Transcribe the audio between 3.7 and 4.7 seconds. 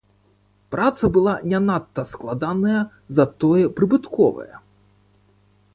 прыбытковая.